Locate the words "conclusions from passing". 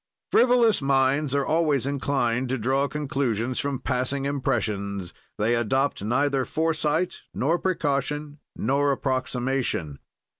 2.87-4.25